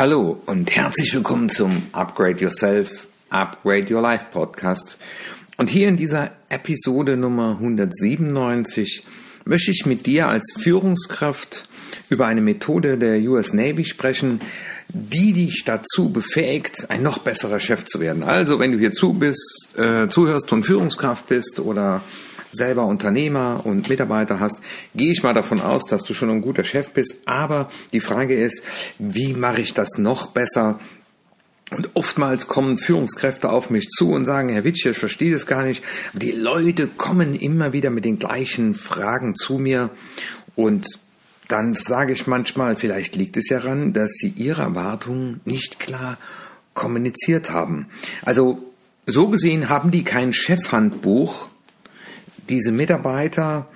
Hallo 0.00 0.40
und 0.46 0.74
herzlich 0.74 1.12
willkommen 1.12 1.50
zum 1.50 1.82
Upgrade 1.92 2.40
Yourself, 2.40 3.06
Upgrade 3.28 3.94
Your 3.94 4.00
Life 4.00 4.28
Podcast. 4.32 4.96
Und 5.58 5.68
hier 5.68 5.88
in 5.88 5.98
dieser 5.98 6.30
Episode 6.48 7.18
Nummer 7.18 7.58
197 7.60 9.04
möchte 9.44 9.70
ich 9.72 9.84
mit 9.84 10.06
dir 10.06 10.28
als 10.28 10.54
Führungskraft 10.58 11.68
über 12.08 12.26
eine 12.26 12.40
Methode 12.40 12.96
der 12.96 13.20
US 13.30 13.52
Navy 13.52 13.84
sprechen, 13.84 14.40
die 14.88 15.34
dich 15.34 15.64
dazu 15.66 16.10
befähigt, 16.10 16.88
ein 16.88 17.02
noch 17.02 17.18
besserer 17.18 17.60
Chef 17.60 17.84
zu 17.84 18.00
werden. 18.00 18.22
Also, 18.22 18.58
wenn 18.58 18.72
du 18.72 18.78
hier 18.78 18.92
zu 18.92 19.12
bist, 19.12 19.74
äh, 19.76 20.08
zuhörst 20.08 20.50
und 20.54 20.62
Führungskraft 20.62 21.26
bist 21.26 21.60
oder 21.60 22.00
selber 22.52 22.84
Unternehmer 22.86 23.62
und 23.64 23.88
Mitarbeiter 23.88 24.40
hast, 24.40 24.60
gehe 24.94 25.12
ich 25.12 25.22
mal 25.22 25.34
davon 25.34 25.60
aus, 25.60 25.86
dass 25.86 26.02
du 26.02 26.14
schon 26.14 26.30
ein 26.30 26.40
guter 26.40 26.64
Chef 26.64 26.90
bist. 26.90 27.14
Aber 27.26 27.68
die 27.92 28.00
Frage 28.00 28.34
ist, 28.34 28.62
wie 28.98 29.34
mache 29.34 29.60
ich 29.60 29.74
das 29.74 29.98
noch 29.98 30.28
besser? 30.28 30.80
Und 31.70 31.90
oftmals 31.94 32.48
kommen 32.48 32.78
Führungskräfte 32.78 33.48
auf 33.48 33.70
mich 33.70 33.88
zu 33.88 34.10
und 34.10 34.24
sagen, 34.24 34.48
Herr 34.48 34.64
Witsch, 34.64 34.86
ich 34.86 34.98
verstehe 34.98 35.32
das 35.32 35.46
gar 35.46 35.62
nicht. 35.62 35.84
Die 36.14 36.32
Leute 36.32 36.88
kommen 36.88 37.34
immer 37.34 37.72
wieder 37.72 37.90
mit 37.90 38.04
den 38.04 38.18
gleichen 38.18 38.74
Fragen 38.74 39.36
zu 39.36 39.58
mir. 39.58 39.90
Und 40.56 40.86
dann 41.46 41.74
sage 41.74 42.12
ich 42.12 42.26
manchmal, 42.26 42.74
vielleicht 42.76 43.14
liegt 43.14 43.36
es 43.36 43.48
ja 43.48 43.60
daran, 43.60 43.92
dass 43.92 44.12
sie 44.12 44.32
ihre 44.36 44.62
Erwartungen 44.62 45.40
nicht 45.44 45.78
klar 45.78 46.18
kommuniziert 46.74 47.50
haben. 47.50 47.86
Also 48.24 48.72
so 49.06 49.28
gesehen 49.28 49.68
haben 49.68 49.90
die 49.90 50.04
kein 50.04 50.32
Chefhandbuch, 50.32 51.49
diese 52.50 52.72
Mitarbeiter 52.72 53.68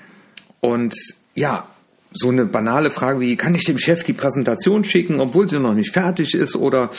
und 0.61 0.95
ja, 1.35 1.69
so 2.13 2.29
eine 2.29 2.45
banale 2.45 2.91
Frage 2.91 3.21
wie, 3.21 3.37
kann 3.37 3.55
ich 3.55 3.65
dem 3.65 3.79
Chef 3.79 4.05
die 4.05 4.13
Präsentation 4.13 4.85
schicken, 4.85 5.19
obwohl 5.19 5.49
sie 5.49 5.59
noch 5.59 5.75
nicht 5.75 5.93
fertig 5.93 6.35
ist, 6.35 6.55
oder 6.55 6.91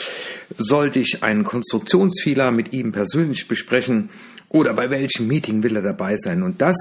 sollte 0.58 0.98
ich 0.98 1.22
einen 1.22 1.44
Konstruktionsfehler 1.44 2.50
mit 2.50 2.72
ihm 2.72 2.92
persönlich 2.92 3.48
besprechen, 3.48 4.10
oder 4.48 4.74
bei 4.74 4.90
welchem 4.90 5.26
Meeting 5.26 5.62
will 5.62 5.76
er 5.76 5.82
dabei 5.82 6.16
sein? 6.18 6.42
Und 6.42 6.60
das 6.60 6.76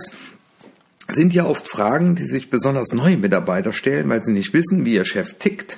sind 1.13 1.33
ja 1.33 1.45
oft 1.45 1.67
Fragen, 1.67 2.15
die 2.15 2.25
sich 2.25 2.49
besonders 2.49 2.91
neue 2.91 3.17
Mitarbeiter 3.17 3.71
stellen, 3.71 4.09
weil 4.09 4.23
sie 4.23 4.33
nicht 4.33 4.53
wissen, 4.53 4.85
wie 4.85 4.95
ihr 4.95 5.05
Chef 5.05 5.35
tickt 5.39 5.77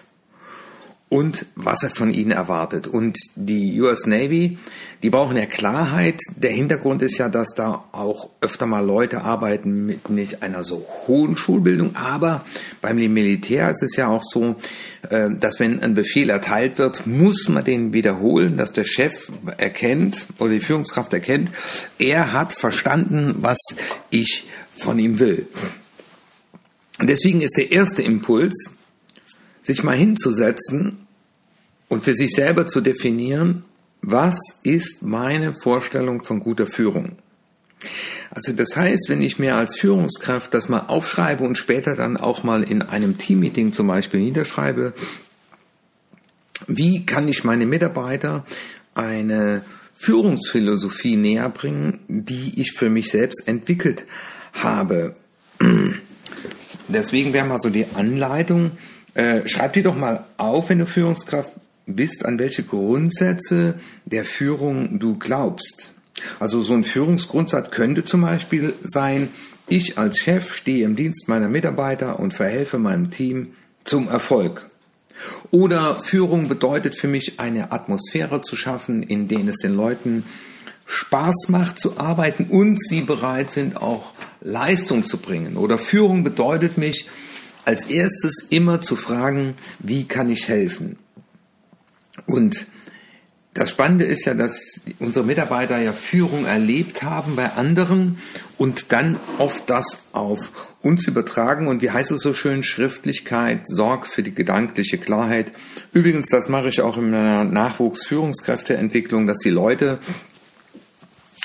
und 1.09 1.45
was 1.55 1.83
er 1.83 1.89
von 1.89 2.13
ihnen 2.13 2.31
erwartet. 2.31 2.87
Und 2.87 3.17
die 3.35 3.79
US 3.81 4.05
Navy, 4.05 4.57
die 5.03 5.09
brauchen 5.09 5.37
ja 5.37 5.45
Klarheit. 5.45 6.19
Der 6.35 6.51
Hintergrund 6.51 7.01
ist 7.01 7.17
ja, 7.17 7.29
dass 7.29 7.49
da 7.55 7.85
auch 7.93 8.29
öfter 8.41 8.65
mal 8.65 8.85
Leute 8.85 9.21
arbeiten 9.21 9.85
mit 9.85 10.09
nicht 10.09 10.43
einer 10.43 10.63
so 10.63 10.85
hohen 11.07 11.37
Schulbildung, 11.37 11.95
aber 11.95 12.43
beim 12.81 12.97
Militär 12.97 13.69
ist 13.69 13.83
es 13.83 13.95
ja 13.95 14.09
auch 14.09 14.23
so, 14.23 14.55
äh, 15.09 15.29
dass 15.39 15.59
wenn 15.61 15.81
ein 15.81 15.93
Befehl 15.93 16.29
erteilt 16.29 16.77
wird, 16.77 17.07
muss 17.07 17.47
man 17.47 17.63
den 17.63 17.93
wiederholen, 17.93 18.57
dass 18.57 18.73
der 18.73 18.83
Chef 18.83 19.31
erkennt 19.57 20.27
oder 20.39 20.51
die 20.51 20.59
Führungskraft 20.59 21.13
erkennt, 21.13 21.51
er 21.99 22.33
hat 22.33 22.51
verstanden, 22.51 23.35
was 23.39 23.57
ich 24.09 24.47
von 24.71 24.99
ihm 24.99 25.19
will. 25.19 25.47
Und 26.99 27.09
deswegen 27.09 27.41
ist 27.41 27.55
der 27.57 27.71
erste 27.71 28.01
Impuls, 28.01 28.76
sich 29.67 29.83
mal 29.83 29.97
hinzusetzen 29.97 31.05
und 31.89 32.03
für 32.05 32.13
sich 32.13 32.31
selber 32.31 32.65
zu 32.65 32.81
definieren, 32.81 33.65
was 34.01 34.61
ist 34.63 35.03
meine 35.03 35.53
Vorstellung 35.53 36.23
von 36.23 36.39
guter 36.39 36.67
Führung. 36.67 37.17
Also 38.31 38.53
das 38.53 38.75
heißt, 38.75 39.09
wenn 39.09 39.21
ich 39.21 39.39
mir 39.39 39.55
als 39.55 39.77
Führungskraft 39.77 40.53
das 40.53 40.69
mal 40.69 40.85
aufschreibe 40.87 41.43
und 41.43 41.57
später 41.57 41.95
dann 41.95 42.17
auch 42.17 42.43
mal 42.43 42.63
in 42.63 42.81
einem 42.81 43.17
Teammeeting 43.17 43.73
zum 43.73 43.87
Beispiel 43.87 44.21
niederschreibe, 44.21 44.93
wie 46.67 47.05
kann 47.05 47.27
ich 47.27 47.43
meine 47.43 47.65
Mitarbeiter 47.65 48.45
eine 48.95 49.63
Führungsphilosophie 49.93 51.17
näher 51.17 51.49
bringen, 51.49 51.99
die 52.07 52.59
ich 52.61 52.71
für 52.71 52.89
mich 52.89 53.09
selbst 53.09 53.47
entwickelt 53.47 54.05
habe. 54.53 55.15
Deswegen 56.87 57.33
wäre 57.33 57.45
mal 57.45 57.59
so 57.59 57.69
die 57.69 57.85
Anleitung, 57.95 58.71
äh, 59.17 59.47
schreib 59.47 59.73
dir 59.73 59.81
doch 59.81 59.95
mal 59.95 60.25
auf, 60.37 60.69
wenn 60.69 60.77
du 60.77 60.85
Führungskraft 60.85 61.49
bist, 61.87 62.23
an 62.23 62.37
welche 62.37 62.61
Grundsätze 62.61 63.79
der 64.05 64.25
Führung 64.25 64.99
du 64.99 65.17
glaubst. 65.17 65.89
Also 66.39 66.61
so 66.61 66.75
ein 66.75 66.83
Führungsgrundsatz 66.83 67.71
könnte 67.71 68.03
zum 68.03 68.21
Beispiel 68.21 68.73
sein, 68.83 69.29
ich 69.67 69.97
als 69.97 70.19
Chef 70.19 70.53
stehe 70.53 70.85
im 70.85 70.95
Dienst 70.95 71.27
meiner 71.27 71.49
Mitarbeiter 71.49 72.19
und 72.19 72.33
verhelfe 72.33 72.77
meinem 72.77 73.09
Team 73.09 73.49
zum 73.83 74.07
Erfolg. 74.07 74.69
Oder 75.49 75.97
Führung 76.03 76.47
bedeutet 76.47 76.95
für 76.95 77.07
mich 77.07 77.39
eine 77.39 77.71
Atmosphäre 77.71 78.41
zu 78.41 78.55
schaffen, 78.55 79.01
in 79.01 79.27
der 79.27 79.47
es 79.47 79.57
den 79.57 79.75
Leuten 79.75 80.25
Spaß 80.85 81.49
macht 81.49 81.79
zu 81.79 81.99
arbeiten 81.99 82.45
und 82.45 82.81
sie 82.81 83.01
bereit 83.01 83.49
sind, 83.49 83.77
auch 83.77 84.13
Leistung 84.41 85.05
zu 85.05 85.17
bringen. 85.17 85.57
Oder 85.57 85.79
Führung 85.79 86.23
bedeutet 86.23 86.77
mich, 86.77 87.07
als 87.67 87.83
erstes 87.83 88.47
immer 88.49 88.79
zu 88.79 88.95
fragen, 88.95 89.55
wie 89.79 90.05
kann 90.05 90.29
ich 90.29 90.47
helfen? 90.47 90.97
Und 92.25 92.65
das 93.53 93.69
Spannende 93.71 94.05
ist 94.05 94.23
ja, 94.23 94.33
dass 94.33 94.79
unsere 94.99 95.25
Mitarbeiter 95.25 95.77
ja 95.81 95.91
Führung 95.91 96.45
erlebt 96.45 97.03
haben 97.03 97.35
bei 97.35 97.51
anderen 97.53 98.19
und 98.57 98.93
dann 98.93 99.19
oft 99.37 99.69
das 99.69 100.07
auf 100.13 100.37
uns 100.81 101.07
übertragen. 101.07 101.67
Und 101.67 101.81
wie 101.81 101.91
heißt 101.91 102.11
es 102.11 102.21
so 102.21 102.33
schön? 102.33 102.63
Schriftlichkeit 102.63 103.67
sorgt 103.67 104.13
für 104.13 104.23
die 104.23 104.33
gedankliche 104.33 104.97
Klarheit. 104.97 105.51
Übrigens, 105.91 106.29
das 106.29 106.47
mache 106.47 106.69
ich 106.69 106.79
auch 106.79 106.97
in 106.97 107.11
meiner 107.11 107.43
Nachwuchsführungskräfteentwicklung, 107.43 109.27
dass 109.27 109.39
die 109.39 109.49
Leute 109.49 109.99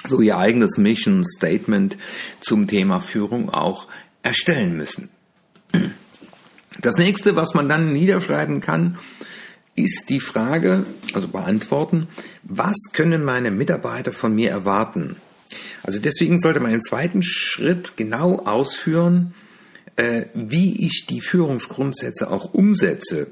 so 0.04 0.20
ihr 0.20 0.38
eigenes 0.38 0.78
Mission 0.78 1.24
Statement 1.24 1.96
zum 2.40 2.68
Thema 2.68 3.00
Führung 3.00 3.50
auch 3.50 3.88
erstellen 4.22 4.76
müssen. 4.76 5.10
Das 6.82 6.98
nächste, 6.98 7.36
was 7.36 7.54
man 7.54 7.68
dann 7.68 7.92
niederschreiben 7.92 8.60
kann, 8.60 8.98
ist 9.74 10.10
die 10.10 10.20
Frage, 10.20 10.84
also 11.14 11.28
beantworten, 11.28 12.08
was 12.42 12.76
können 12.92 13.24
meine 13.24 13.50
Mitarbeiter 13.50 14.12
von 14.12 14.34
mir 14.34 14.50
erwarten? 14.50 15.16
Also 15.82 15.98
deswegen 15.98 16.38
sollte 16.40 16.60
man 16.60 16.72
im 16.72 16.82
zweiten 16.82 17.22
Schritt 17.22 17.96
genau 17.96 18.40
ausführen, 18.40 19.32
äh, 19.96 20.24
wie 20.34 20.84
ich 20.84 21.06
die 21.08 21.20
Führungsgrundsätze 21.20 22.30
auch 22.30 22.52
umsetze. 22.52 23.28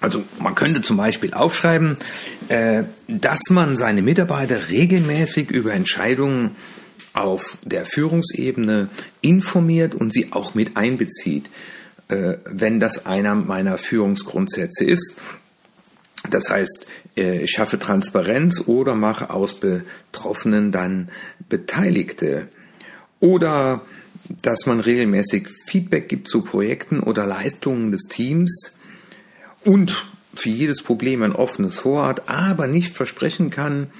Also 0.00 0.22
man 0.38 0.54
könnte 0.54 0.82
zum 0.82 0.96
Beispiel 0.96 1.34
aufschreiben, 1.34 1.96
äh, 2.48 2.84
dass 3.08 3.40
man 3.50 3.76
seine 3.76 4.02
Mitarbeiter 4.02 4.68
regelmäßig 4.68 5.50
über 5.50 5.72
Entscheidungen 5.72 6.52
auf 7.12 7.58
der 7.64 7.86
Führungsebene 7.86 8.88
informiert 9.20 9.94
und 9.94 10.12
sie 10.12 10.32
auch 10.32 10.54
mit 10.54 10.76
einbezieht. 10.76 11.50
Äh, 12.12 12.38
wenn 12.44 12.78
das 12.78 13.06
einer 13.06 13.34
meiner 13.34 13.78
Führungsgrundsätze 13.78 14.84
ist. 14.84 15.16
Das 16.28 16.50
heißt, 16.50 16.86
äh, 17.16 17.44
ich 17.44 17.52
schaffe 17.52 17.78
Transparenz 17.78 18.64
oder 18.66 18.94
mache 18.94 19.30
aus 19.30 19.58
Betroffenen 19.58 20.72
dann 20.72 21.10
Beteiligte. 21.48 22.48
Oder 23.18 23.80
dass 24.42 24.66
man 24.66 24.80
regelmäßig 24.80 25.48
Feedback 25.66 26.10
gibt 26.10 26.28
zu 26.28 26.42
Projekten 26.42 27.00
oder 27.00 27.26
Leistungen 27.26 27.92
des 27.92 28.02
Teams 28.02 28.78
und 29.64 30.06
für 30.34 30.50
jedes 30.50 30.82
Problem 30.82 31.22
ein 31.22 31.32
offenes 31.32 31.82
Ohr 31.86 32.14
aber 32.26 32.66
nicht 32.66 32.94
versprechen 32.94 33.48
kann, 33.50 33.90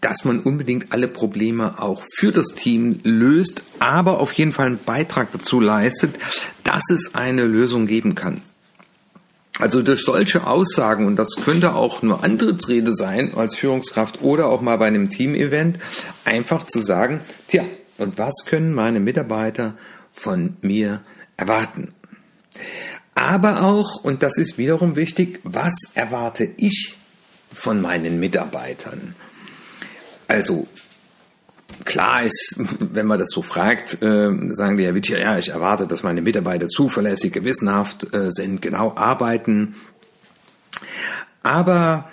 dass 0.00 0.24
man 0.24 0.40
unbedingt 0.40 0.92
alle 0.92 1.08
Probleme 1.08 1.80
auch 1.80 2.02
für 2.16 2.32
das 2.32 2.48
Team 2.48 3.00
löst, 3.02 3.62
aber 3.78 4.20
auf 4.20 4.32
jeden 4.32 4.52
Fall 4.52 4.66
einen 4.66 4.78
Beitrag 4.78 5.28
dazu 5.32 5.60
leistet, 5.60 6.16
dass 6.64 6.90
es 6.90 7.14
eine 7.14 7.44
Lösung 7.44 7.86
geben 7.86 8.14
kann. 8.14 8.42
Also 9.58 9.80
durch 9.82 10.02
solche 10.04 10.46
Aussagen, 10.46 11.06
und 11.06 11.16
das 11.16 11.30
könnte 11.42 11.74
auch 11.74 12.02
nur 12.02 12.22
Antrittsrede 12.22 12.94
sein 12.94 13.34
als 13.34 13.56
Führungskraft 13.56 14.20
oder 14.20 14.48
auch 14.48 14.60
mal 14.60 14.76
bei 14.76 14.86
einem 14.86 15.08
Teamevent, 15.08 15.78
einfach 16.24 16.66
zu 16.66 16.80
sagen, 16.80 17.20
tja, 17.48 17.64
und 17.96 18.18
was 18.18 18.34
können 18.44 18.74
meine 18.74 19.00
Mitarbeiter 19.00 19.74
von 20.12 20.58
mir 20.60 21.00
erwarten? 21.38 21.94
Aber 23.14 23.62
auch, 23.62 24.04
und 24.04 24.22
das 24.22 24.36
ist 24.36 24.58
wiederum 24.58 24.94
wichtig, 24.94 25.40
was 25.42 25.74
erwarte 25.94 26.46
ich 26.58 26.98
von 27.50 27.80
meinen 27.80 28.20
Mitarbeitern? 28.20 29.14
Also 30.28 30.66
klar 31.84 32.22
ist, 32.22 32.56
wenn 32.80 33.06
man 33.06 33.18
das 33.18 33.30
so 33.30 33.42
fragt, 33.42 34.02
äh, 34.02 34.30
sagen 34.54 34.76
die 34.76 34.84
ja, 34.84 34.94
Witcher, 34.94 35.18
ja, 35.18 35.38
ich 35.38 35.50
erwarte, 35.50 35.86
dass 35.86 36.02
meine 36.02 36.22
Mitarbeiter 36.22 36.68
zuverlässig, 36.68 37.32
gewissenhaft 37.32 38.14
äh, 38.14 38.30
sind, 38.30 38.62
genau 38.62 38.94
arbeiten. 38.96 39.74
Aber 41.42 42.10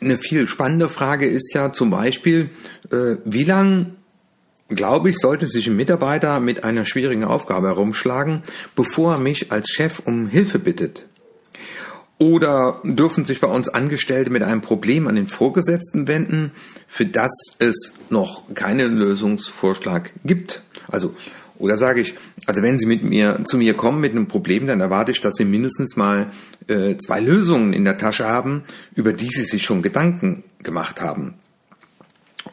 eine 0.00 0.18
viel 0.18 0.46
spannende 0.46 0.88
Frage 0.88 1.26
ist 1.26 1.54
ja 1.54 1.72
zum 1.72 1.90
Beispiel, 1.90 2.50
äh, 2.90 3.16
wie 3.24 3.44
lang, 3.44 3.96
glaube 4.68 5.10
ich, 5.10 5.18
sollte 5.18 5.46
sich 5.46 5.66
ein 5.68 5.76
Mitarbeiter 5.76 6.40
mit 6.40 6.64
einer 6.64 6.84
schwierigen 6.84 7.24
Aufgabe 7.24 7.68
herumschlagen, 7.68 8.42
bevor 8.74 9.14
er 9.14 9.20
mich 9.20 9.52
als 9.52 9.70
Chef 9.70 10.00
um 10.04 10.28
Hilfe 10.28 10.58
bittet? 10.58 11.04
Oder 12.18 12.80
dürfen 12.82 13.26
sich 13.26 13.40
bei 13.40 13.48
uns 13.48 13.68
Angestellte 13.68 14.30
mit 14.30 14.42
einem 14.42 14.62
Problem 14.62 15.06
an 15.06 15.16
den 15.16 15.28
Vorgesetzten 15.28 16.08
wenden, 16.08 16.52
für 16.88 17.04
das 17.04 17.30
es 17.58 17.94
noch 18.08 18.54
keinen 18.54 18.96
Lösungsvorschlag 18.96 20.12
gibt? 20.24 20.62
Also, 20.88 21.14
oder 21.58 21.76
sage 21.76 22.00
ich, 22.00 22.14
also 22.46 22.62
wenn 22.62 22.78
Sie 22.78 22.86
mit 22.86 23.02
mir 23.02 23.40
zu 23.44 23.58
mir 23.58 23.74
kommen 23.74 24.00
mit 24.00 24.12
einem 24.12 24.28
Problem, 24.28 24.66
dann 24.66 24.80
erwarte 24.80 25.10
ich, 25.10 25.20
dass 25.20 25.34
Sie 25.34 25.44
mindestens 25.44 25.96
mal 25.96 26.30
äh, 26.68 26.96
zwei 26.96 27.20
Lösungen 27.20 27.74
in 27.74 27.84
der 27.84 27.98
Tasche 27.98 28.26
haben, 28.26 28.64
über 28.94 29.12
die 29.12 29.28
Sie 29.28 29.44
sich 29.44 29.62
schon 29.62 29.82
Gedanken 29.82 30.42
gemacht 30.62 31.02
haben. 31.02 31.34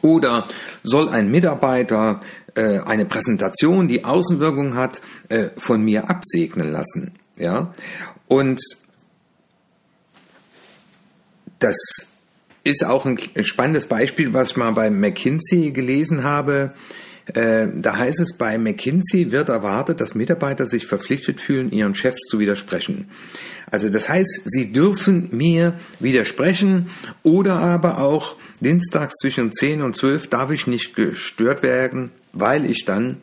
Oder 0.02 0.48
soll 0.82 1.08
ein 1.08 1.30
Mitarbeiter 1.30 2.20
äh, 2.54 2.80
eine 2.80 3.06
Präsentation, 3.06 3.88
die 3.88 4.04
Außenwirkung 4.04 4.74
hat, 4.74 5.00
äh, 5.30 5.50
von 5.56 5.82
mir 5.82 6.10
absegnen 6.10 6.70
lassen? 6.70 7.12
Ja, 7.36 7.72
und 8.28 8.60
das 11.64 11.76
ist 12.62 12.84
auch 12.84 13.06
ein 13.06 13.18
spannendes 13.42 13.86
Beispiel, 13.86 14.34
was 14.34 14.50
ich 14.50 14.56
mal 14.56 14.72
bei 14.72 14.90
McKinsey 14.90 15.70
gelesen 15.70 16.22
habe. 16.22 16.74
Äh, 17.32 17.68
da 17.74 17.96
heißt 17.96 18.20
es, 18.20 18.36
bei 18.36 18.58
McKinsey 18.58 19.32
wird 19.32 19.48
erwartet, 19.48 20.02
dass 20.02 20.14
Mitarbeiter 20.14 20.66
sich 20.66 20.86
verpflichtet 20.86 21.40
fühlen, 21.40 21.72
ihren 21.72 21.94
Chefs 21.94 22.20
zu 22.28 22.38
widersprechen. 22.38 23.08
Also 23.70 23.88
das 23.88 24.10
heißt, 24.10 24.42
sie 24.44 24.72
dürfen 24.72 25.30
mir 25.32 25.78
widersprechen 26.00 26.90
oder 27.22 27.54
aber 27.54 27.98
auch 27.98 28.36
dienstags 28.60 29.14
zwischen 29.16 29.52
10 29.54 29.80
und 29.80 29.96
12 29.96 30.28
darf 30.28 30.50
ich 30.50 30.66
nicht 30.66 30.94
gestört 30.94 31.62
werden, 31.62 32.10
weil 32.34 32.66
ich 32.66 32.84
dann 32.84 33.16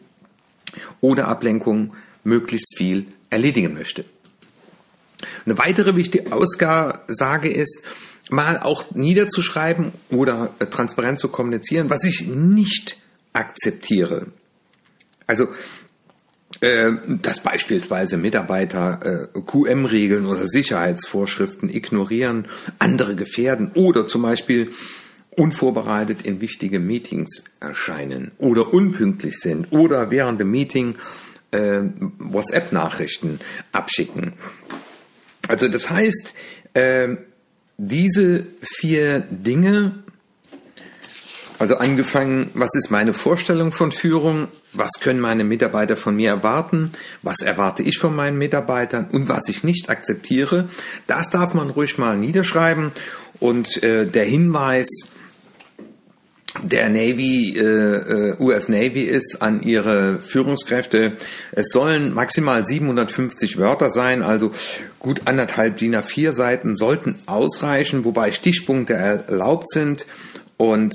ohne 0.99 1.25
Ablenkung 1.25 1.93
möglichst 2.23 2.75
viel 2.75 3.05
erledigen 3.29 3.75
möchte. 3.75 4.03
Eine 5.45 5.57
weitere 5.57 5.95
wichtige 5.95 6.31
Aussage 6.31 7.49
ist, 7.49 7.83
mal 8.31 8.59
auch 8.59 8.91
niederzuschreiben 8.91 9.91
oder 10.09 10.55
äh, 10.59 10.65
transparent 10.65 11.19
zu 11.19 11.27
kommunizieren, 11.27 11.89
was 11.89 12.05
ich 12.05 12.27
nicht 12.27 12.97
akzeptiere. 13.33 14.27
Also 15.27 15.49
äh, 16.61 16.93
dass 17.21 17.41
beispielsweise 17.41 18.17
Mitarbeiter 18.17 19.27
äh, 19.35 19.41
QM-Regeln 19.41 20.25
oder 20.25 20.47
Sicherheitsvorschriften 20.47 21.69
ignorieren, 21.69 22.47
andere 22.79 23.15
gefährden 23.15 23.71
oder 23.75 24.07
zum 24.07 24.21
Beispiel 24.21 24.71
unvorbereitet 25.31 26.21
in 26.21 26.39
wichtige 26.39 26.79
Meetings 26.79 27.43
erscheinen 27.59 28.31
oder 28.37 28.73
unpünktlich 28.73 29.39
sind 29.39 29.71
oder 29.71 30.09
während 30.09 30.39
dem 30.39 30.51
Meeting 30.51 30.95
äh, 31.51 31.81
WhatsApp-Nachrichten 32.19 33.41
abschicken. 33.73 34.33
Also 35.47 35.67
das 35.67 35.89
heißt, 35.89 36.33
äh, 36.73 37.15
diese 37.83 38.45
vier 38.61 39.21
Dinge, 39.21 40.03
also 41.57 41.77
angefangen, 41.77 42.51
was 42.53 42.69
ist 42.75 42.91
meine 42.91 43.13
Vorstellung 43.13 43.71
von 43.71 43.91
Führung, 43.91 44.49
was 44.73 44.91
können 45.01 45.19
meine 45.19 45.43
Mitarbeiter 45.43 45.97
von 45.97 46.15
mir 46.15 46.29
erwarten, 46.29 46.91
was 47.23 47.37
erwarte 47.39 47.81
ich 47.81 47.97
von 47.97 48.15
meinen 48.15 48.37
Mitarbeitern? 48.37 49.07
Und 49.11 49.29
was 49.29 49.49
ich 49.49 49.63
nicht 49.63 49.89
akzeptiere, 49.89 50.69
das 51.07 51.31
darf 51.31 51.55
man 51.55 51.71
ruhig 51.71 51.97
mal 51.97 52.17
niederschreiben. 52.17 52.91
Und 53.39 53.81
äh, 53.81 54.05
der 54.05 54.25
Hinweis, 54.25 54.87
der 56.63 56.89
Navy, 56.89 57.57
äh, 57.57 57.61
äh 57.61 58.35
US 58.39 58.67
Navy 58.67 59.03
ist 59.03 59.41
an 59.41 59.61
ihre 59.61 60.19
Führungskräfte. 60.21 61.13
Es 61.51 61.69
sollen 61.69 62.13
maximal 62.13 62.65
750 62.65 63.57
Wörter 63.57 63.91
sein, 63.91 64.21
also 64.21 64.51
gut 64.99 65.21
anderthalb 65.25 65.77
DIN 65.77 65.95
A4 65.95 66.33
Seiten 66.33 66.75
sollten 66.75 67.15
ausreichen, 67.25 68.03
wobei 68.03 68.31
Stichpunkte 68.31 68.93
erlaubt 68.93 69.69
sind 69.69 70.05
und 70.57 70.93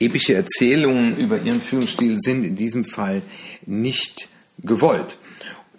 epische 0.00 0.34
Erzählungen 0.34 1.16
über 1.16 1.40
ihren 1.40 1.60
Führungsstil 1.60 2.18
sind 2.20 2.44
in 2.44 2.56
diesem 2.56 2.84
Fall 2.84 3.22
nicht 3.64 4.28
gewollt. 4.62 5.16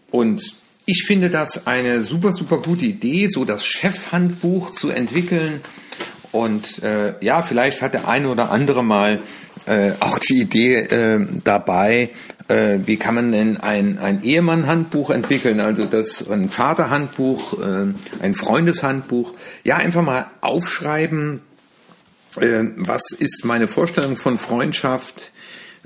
Und 0.10 0.42
ich 0.86 1.04
finde 1.06 1.30
das 1.30 1.68
eine 1.68 2.04
super, 2.04 2.32
super 2.32 2.60
gute 2.60 2.86
Idee, 2.86 3.28
so 3.28 3.44
das 3.44 3.66
Chefhandbuch 3.66 4.72
zu 4.72 4.90
entwickeln 4.90 5.62
und 6.38 6.84
äh, 6.84 7.14
ja, 7.22 7.42
vielleicht 7.42 7.82
hat 7.82 7.94
der 7.94 8.08
eine 8.08 8.30
oder 8.30 8.52
andere 8.52 8.84
mal 8.84 9.22
äh, 9.66 9.92
auch 10.00 10.20
die 10.20 10.42
Idee 10.42 10.76
äh, 10.76 11.26
dabei, 11.44 12.12
äh, 12.48 12.80
wie 12.86 12.98
kann 12.98 13.16
man 13.16 13.32
denn 13.32 13.58
ein, 13.58 13.98
ein 13.98 14.24
Ehemann-Handbuch 14.24 15.10
entwickeln, 15.10 15.60
also 15.60 15.86
das 15.86 16.30
ein 16.30 16.50
Vaterhandbuch, 16.50 17.60
äh, 17.60 17.88
ein 18.22 18.36
Freundeshandbuch. 18.36 19.34
Ja, 19.64 19.78
einfach 19.78 20.04
mal 20.04 20.28
aufschreiben, 20.42 21.42
äh, 22.40 22.64
was 22.76 23.02
ist 23.18 23.44
meine 23.44 23.68
Vorstellung 23.68 24.16
von 24.16 24.38
Freundschaft, 24.38 25.32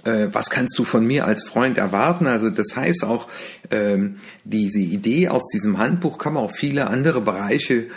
äh, 0.04 0.28
was 0.32 0.50
kannst 0.50 0.78
du 0.78 0.84
von 0.84 1.06
mir 1.06 1.26
als 1.26 1.44
Freund 1.44 1.78
erwarten? 1.78 2.28
Also 2.28 2.50
das 2.50 2.76
heißt 2.76 3.06
auch, 3.06 3.28
ähm, 3.70 4.18
diese 4.44 4.82
Idee 4.82 5.30
aus 5.30 5.48
diesem 5.48 5.78
Handbuch 5.78 6.18
kann 6.18 6.34
man 6.34 6.44
auf 6.44 6.56
viele 6.58 6.88
andere 6.88 7.22
Bereiche 7.22 7.88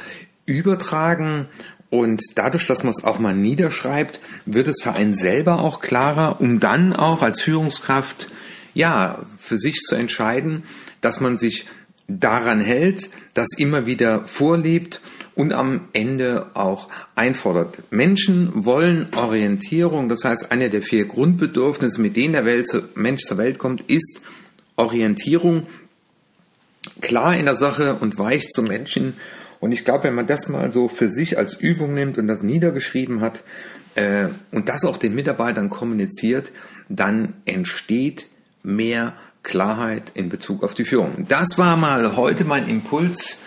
übertragen 0.47 1.47
und 1.95 2.21
dadurch, 2.35 2.67
dass 2.67 2.83
man 2.83 2.91
es 2.91 3.05
auch 3.05 3.21
mal 3.21 3.37
niederschreibt, 3.37 4.19
wird 4.47 4.67
es 4.67 4.83
für 4.83 4.95
einen 4.95 5.15
selber 5.15 5.61
auch 5.61 5.81
klarer, 5.81 6.41
um 6.41 6.59
dann 6.59 6.93
auch 6.93 7.23
als 7.23 7.41
Führungskraft, 7.41 8.29
ja, 8.75 9.21
für 9.39 9.59
sich 9.59 9.77
zu 9.77 9.95
entscheiden, 9.95 10.65
dass 11.01 11.21
man 11.21 11.39
sich 11.39 11.67
daran 12.09 12.61
hält, 12.61 13.11
das 13.35 13.47
immer 13.57 13.87
wieder 13.87 14.25
vorlebt 14.25 15.01
und 15.37 15.53
am 15.53 15.83
Ende 15.93 16.51
auch 16.55 16.89
einfordert. 17.15 17.85
Menschen 17.93 18.65
wollen 18.65 19.07
Orientierung, 19.15 20.09
das 20.09 20.25
heißt, 20.25 20.51
einer 20.51 20.71
der 20.71 20.83
vier 20.83 21.05
Grundbedürfnisse, 21.05 22.01
mit 22.01 22.17
denen 22.17 22.33
der 22.33 22.45
Welt, 22.45 22.69
Mensch 22.97 23.23
zur 23.23 23.39
Welt 23.39 23.59
kommt, 23.59 23.83
ist 23.83 24.23
Orientierung. 24.75 25.69
Klar 27.01 27.37
in 27.37 27.45
der 27.45 27.57
Sache 27.57 27.95
und 27.95 28.19
weich 28.19 28.49
zum 28.49 28.67
Menschen 28.67 29.15
und 29.65 29.73
ich 29.73 29.87
glaube, 29.87 30.05
wenn 30.05 30.15
man 30.15 30.27
das 30.27 30.51
mal 30.51 30.73
so 30.73 30.91
für 30.91 31.11
sich 31.11 31.39
als 31.39 31.55
Übung 31.55 31.95
nimmt 31.95 32.19
und 32.19 32.27
das 32.27 32.43
niedergeschrieben 32.43 33.23
hat 33.23 33.43
äh, 33.95 34.27
und 34.53 34.69
das 34.69 34.85
auch 34.85 34.99
den 34.99 35.15
Mitarbeitern 35.15 35.71
kommuniziert, 35.71 36.53
dann 36.91 37.33
entsteht 37.47 38.27
mehr 38.63 39.15
Klarheit 39.43 40.13
in 40.13 40.29
Bezug 40.29 40.65
auf 40.65 40.75
die 40.75 40.85
Führung. 40.85 41.25
Das 41.31 41.57
war 41.57 41.79
mal 41.79 42.15
heute 42.15 42.45
mein 42.45 42.69
Impuls. 42.69 43.39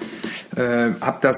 Äh, 0.55 0.93
hab 1.01 1.21
das 1.21 1.37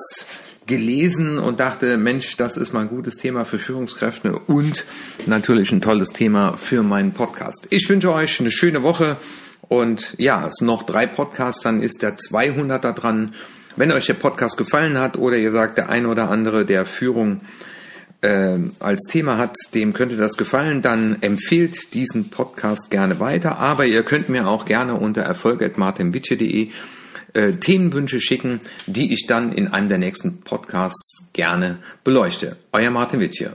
gelesen 0.66 1.40
und 1.40 1.60
dachte, 1.60 1.98
Mensch, 1.98 2.38
das 2.38 2.56
ist 2.56 2.72
mal 2.72 2.84
ein 2.84 2.88
gutes 2.90 3.18
Thema 3.18 3.44
für 3.44 3.60
Führungskräfte 3.60 4.40
und 4.40 4.86
natürlich 5.26 5.74
ein 5.74 5.82
tolles 5.82 6.14
Thema 6.14 6.56
für 6.56 6.84
meinen 6.84 7.12
Podcast. 7.12 7.68
Ich 7.70 7.90
wünsche 7.90 8.14
euch 8.14 8.40
eine 8.40 8.50
schöne 8.50 8.82
Woche 8.82 9.18
und 9.68 10.16
ja, 10.18 10.48
es 10.48 10.54
sind 10.60 10.68
noch 10.68 10.84
drei 10.84 11.06
Podcasts, 11.06 11.64
dann 11.64 11.82
ist 11.82 12.02
der 12.02 12.18
200er 12.18 12.94
dran. 12.94 13.34
Wenn 13.80 13.94
euch 13.94 14.08
der 14.08 14.16
Podcast 14.16 14.58
gefallen 14.58 15.00
hat 15.00 15.18
oder 15.18 15.38
ihr 15.38 15.54
sagt, 15.54 15.78
der 15.78 15.88
eine 15.88 16.10
oder 16.10 16.30
andere, 16.30 16.66
der 16.66 16.86
Führung 16.86 17.40
äh, 18.20 18.58
als 18.82 19.04
Thema 19.10 19.38
hat, 19.38 19.56
dem 19.74 19.94
könnte 19.94 20.18
das 20.18 20.36
gefallen, 20.36 20.82
dann 20.82 21.22
empfehlt 21.22 21.94
diesen 21.94 22.30
Podcast 22.30 22.92
gerne 22.92 23.22
weiter. 23.22 23.58
Aber 23.58 23.86
ihr 23.86 24.04
könnt 24.04 24.28
mir 24.28 24.50
auch 24.50 24.66
gerne 24.66 24.96
unter 24.96 25.22
erfolg.martinwitsche.de 25.22 26.72
äh, 27.32 27.54
Themenwünsche 27.54 28.20
schicken, 28.20 28.60
die 28.86 29.14
ich 29.14 29.28
dann 29.28 29.54
in 29.54 29.70
einem 29.70 29.88
der 29.88 29.98
nächsten 29.98 30.42
Podcasts 30.42 31.30
gerne 31.32 31.78
beleuchte. 32.04 32.58
Euer 32.74 32.92
Martin 32.92 33.22
Witsche. 33.22 33.54